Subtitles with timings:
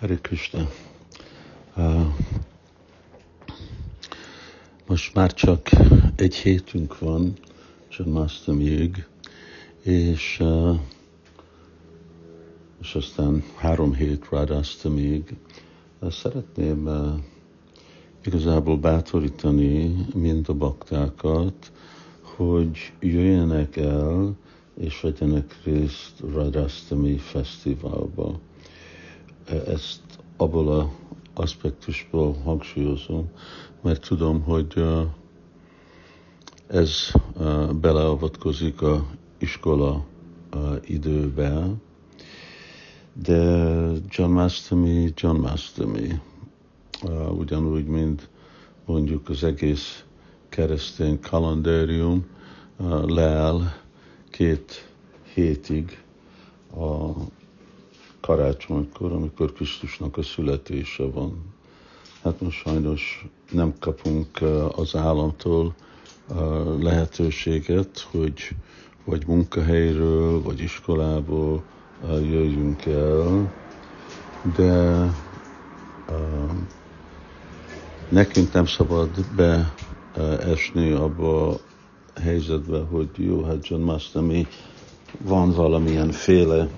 [0.00, 0.68] Hare Krishna.
[1.76, 2.06] Uh,
[4.86, 5.68] most már csak
[6.16, 7.32] egy hétünk van
[7.90, 9.06] Janmastamiig,
[9.82, 10.78] és, uh,
[12.80, 15.34] és aztán három hét Radhastamiig.
[16.00, 17.18] Uh, szeretném uh,
[18.24, 21.72] igazából bátorítani mind a baktákat,
[22.20, 24.36] hogy jöjjenek el
[24.80, 28.40] és vegyenek részt Radhastami fesztiválba
[29.46, 30.00] ezt
[30.36, 30.90] abból a
[31.34, 33.30] aspektusból hangsúlyozom,
[33.82, 34.84] mert tudom, hogy
[36.66, 37.12] ez
[37.80, 39.06] beleavatkozik a
[39.38, 40.04] iskola
[40.84, 41.66] időbe,
[43.12, 43.72] de
[44.08, 46.20] John Mastami, John Mastami,
[47.36, 48.28] ugyanúgy, mint
[48.84, 50.04] mondjuk az egész
[50.48, 52.26] keresztény kalendárium
[53.06, 53.60] leáll
[54.30, 54.88] két
[55.34, 56.02] hétig
[56.76, 57.10] a
[58.24, 61.54] karácsonykor, amikor Krisztusnak a születése van.
[62.22, 64.42] Hát most sajnos nem kapunk
[64.76, 65.74] az államtól
[66.80, 68.48] lehetőséget, hogy
[69.04, 71.62] vagy munkahelyről, vagy iskolából
[72.08, 73.52] jöjjünk el,
[74.56, 75.04] de
[78.08, 81.58] nekünk nem szabad beesni abba a
[82.20, 84.46] helyzetbe, hogy jó, hát John Master, mi
[85.18, 86.68] van valamilyen féle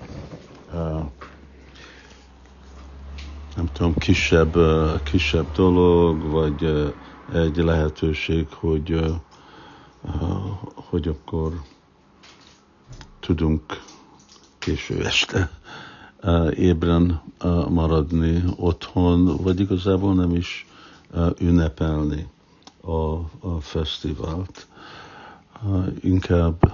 [3.56, 4.56] nem tudom, kisebb,
[5.02, 6.92] kisebb dolog, vagy
[7.32, 9.04] egy lehetőség, hogy,
[10.74, 11.60] hogy akkor
[13.20, 13.62] tudunk
[14.58, 15.50] késő este
[16.54, 17.22] ébren
[17.68, 20.66] maradni otthon, vagy igazából nem is
[21.38, 22.26] ünnepelni
[22.80, 23.12] a,
[23.48, 24.66] a fesztivált.
[26.00, 26.72] Inkább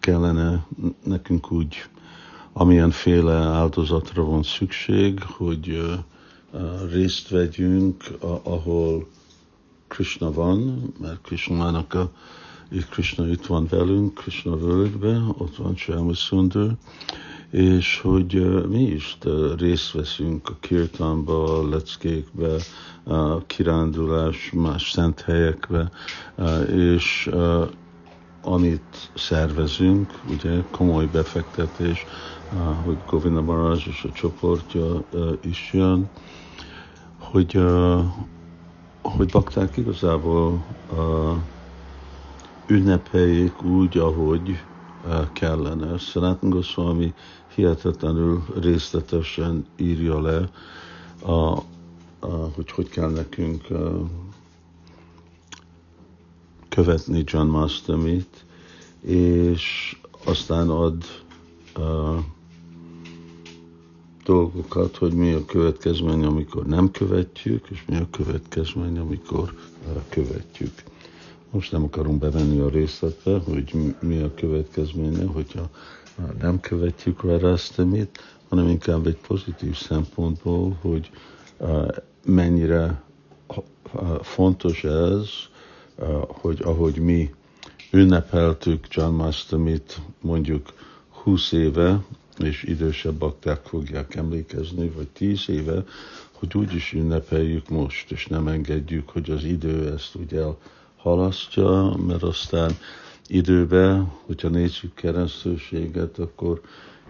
[0.00, 0.66] kellene
[1.04, 1.88] nekünk úgy
[2.52, 5.82] amilyenféle áldozatra van szükség, hogy
[6.90, 8.04] részt vegyünk,
[8.42, 9.06] ahol
[9.88, 12.10] Krishna van, mert Krishnának a
[12.90, 16.76] Krishna itt van velünk, Krishna völgyben, ott van Sundar,
[17.50, 19.18] és hogy mi is
[19.56, 22.56] részt veszünk a kirtánba, a leckékbe,
[23.04, 25.90] a kirándulás más szent helyekbe,
[26.74, 27.30] és
[28.42, 32.06] amit szervezünk, ugye komoly befektetés,
[32.84, 35.04] hogy Govinda Maharaj és a csoportja
[35.40, 36.08] is jön,
[37.18, 37.58] hogy,
[39.02, 40.64] hogy bakták igazából
[42.66, 44.62] ünnepeljék úgy, ahogy
[45.32, 45.98] kellene.
[45.98, 47.14] Szenátn Goswami
[47.54, 50.50] hihetetlenül részletesen írja le,
[51.22, 53.66] a, a, hogy hogy kell nekünk
[56.74, 58.44] követni John Mastamit,
[59.00, 61.04] és aztán ad
[61.76, 62.18] uh,
[64.24, 69.54] dolgokat, hogy mi a következmény, amikor nem követjük, és mi a következmény, amikor
[70.08, 70.72] követjük.
[71.50, 75.68] Most nem akarunk bevenni a részletbe, hogy mi a következménye, hogyha
[76.40, 78.18] nem követjük rá ezt, mit,
[78.48, 81.10] hanem inkább egy pozitív szempontból, hogy
[82.24, 83.02] mennyire
[84.22, 85.28] fontos ez,
[86.28, 87.34] hogy ahogy mi
[87.90, 90.72] ünnepeltük John Mastamit mondjuk
[91.10, 92.00] 20 éve,
[92.38, 95.84] és idősebb bakták fogják emlékezni, vagy tíz éve,
[96.32, 102.22] hogy úgy is ünnepeljük most, és nem engedjük, hogy az idő ezt úgy elhalasztja, mert
[102.22, 102.72] aztán
[103.26, 106.60] időben, hogyha nézzük keresztőséget, akkor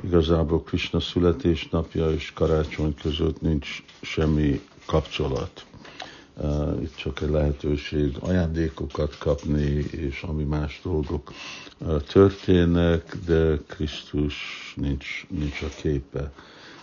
[0.04, 5.64] igazából Krishna születésnapja és karácsony között nincs semmi kapcsolat.
[6.80, 11.32] Itt csak egy lehetőség ajándékokat kapni, és ami más dolgok
[12.06, 14.34] történnek, de Krisztus
[14.76, 16.32] nincs, nincs a képe.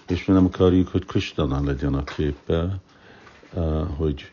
[0.07, 2.79] És mi nem akarjuk, hogy Kristana legyen a képe,
[3.97, 4.31] hogy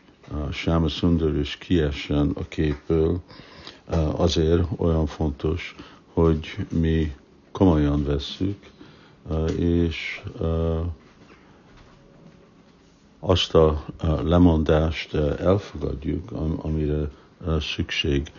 [0.51, 3.21] Sáma Sundar is kiessen a képből,
[4.15, 5.75] azért olyan fontos,
[6.13, 7.15] hogy mi
[7.51, 8.59] komolyan vesszük,
[9.57, 10.21] és
[13.19, 13.83] azt a
[14.23, 16.31] lemondást elfogadjuk,
[16.61, 17.09] amire
[17.59, 18.31] szükség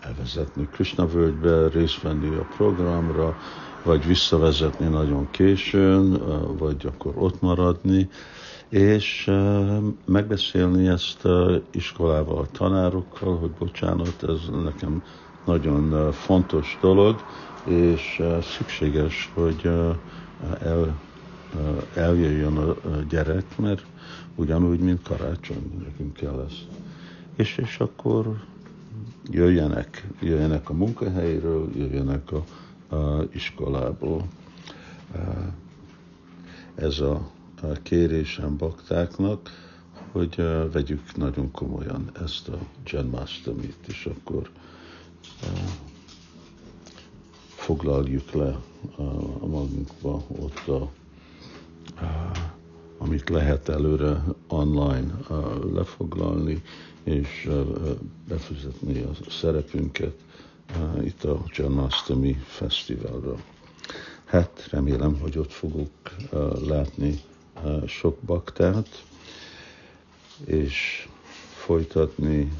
[0.00, 0.68] elvezetni.
[0.72, 3.36] Krishna völgybe, részt venni a programra,
[3.82, 6.18] vagy visszavezetni nagyon későn,
[6.58, 8.08] vagy akkor ott maradni,
[8.68, 9.30] és
[10.04, 11.28] megbeszélni ezt
[11.70, 15.02] iskolával, a tanárokkal, hogy bocsánat, ez nekem
[15.44, 17.16] nagyon fontos dolog,
[17.64, 19.70] és szükséges, hogy
[20.60, 20.98] el
[21.94, 22.74] eljöjjön a
[23.08, 23.84] gyerek, mert
[24.34, 26.54] ugyanúgy, mint karácsony, nekünk kell ez.
[27.36, 28.42] És, és akkor
[29.30, 32.44] jöjjenek, jöjjenek a munkahelyről, jöjjenek a,
[32.96, 34.24] a iskolából.
[36.74, 37.30] ez a
[37.82, 39.50] kérésem baktáknak,
[40.12, 40.36] hogy
[40.72, 44.50] vegyük nagyon komolyan ezt a Janmastamit, és akkor
[47.46, 48.58] foglaljuk le
[49.40, 50.90] a magunkba ott a,
[53.06, 55.14] amit lehet előre online
[55.72, 56.62] lefoglalni,
[57.02, 57.48] és
[58.28, 60.14] befizetni a szerepünket
[61.04, 63.34] itt a Janmastami Fesztiválra.
[64.24, 65.90] Hát remélem, hogy ott fogok
[66.66, 67.20] látni
[67.86, 69.04] sok baktát,
[70.44, 71.08] és
[71.54, 72.52] folytatni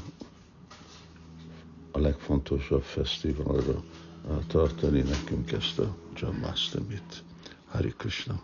[1.91, 3.83] a legfontosabb fesztiválra
[4.47, 7.23] tartani nekünk ezt a Janmastamit.
[7.67, 8.41] Hari Krishna.